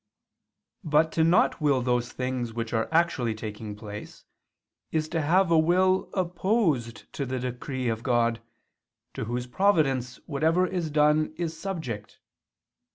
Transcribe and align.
But 0.83 1.15
not 1.19 1.51
to 1.59 1.63
will 1.63 1.83
those 1.83 2.11
things 2.11 2.53
which 2.55 2.73
are 2.73 2.87
actually 2.91 3.35
taking 3.35 3.75
place, 3.75 4.25
is 4.91 5.07
to 5.09 5.21
have 5.21 5.51
a 5.51 5.59
will 5.59 6.09
opposed 6.15 7.13
to 7.13 7.23
the 7.23 7.37
decree 7.37 7.87
of 7.87 8.01
God, 8.01 8.41
to 9.13 9.25
Whose 9.25 9.45
providence 9.45 10.19
whatever 10.25 10.65
is 10.65 10.89
done 10.89 11.35
is 11.37 11.55
subject. 11.55 12.17